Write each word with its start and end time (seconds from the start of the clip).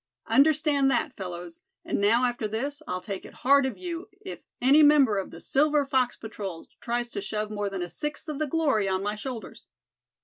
Understand 0.25 0.89
that, 0.89 1.13
fellows; 1.13 1.61
and 1.85 2.01
now 2.01 2.25
after 2.25 2.47
this, 2.47 2.81
I'll 2.87 3.01
take 3.01 3.23
it 3.23 3.35
hard 3.45 3.67
of 3.67 3.77
you 3.77 4.09
if 4.25 4.41
any 4.59 4.81
member 4.81 5.19
of 5.19 5.29
the 5.29 5.39
Silver 5.39 5.85
Fox 5.85 6.15
Patrol 6.15 6.65
tries 6.79 7.09
to 7.09 7.21
shove 7.21 7.51
more 7.51 7.69
than 7.69 7.83
a 7.83 7.87
sixth 7.89 8.27
of 8.27 8.39
the 8.39 8.47
glory 8.47 8.89
on 8.89 9.03
my 9.03 9.13
shoulders." 9.13 9.67